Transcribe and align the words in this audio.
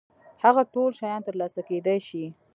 هغه 0.43 0.61
ټول 0.73 0.89
شيان 0.99 1.19
تر 1.27 1.33
لاسه 1.41 1.61
کېدای 1.69 1.99
شي. 2.07 2.23